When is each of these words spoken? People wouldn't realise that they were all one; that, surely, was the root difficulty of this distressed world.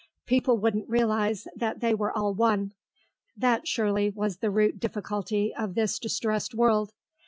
People 0.25 0.57
wouldn't 0.57 0.89
realise 0.89 1.45
that 1.55 1.79
they 1.79 1.93
were 1.93 2.11
all 2.11 2.33
one; 2.33 2.73
that, 3.37 3.67
surely, 3.67 4.09
was 4.09 4.37
the 4.37 4.49
root 4.49 4.79
difficulty 4.79 5.53
of 5.53 5.75
this 5.75 5.99
distressed 5.99 6.55
world. 6.55 6.91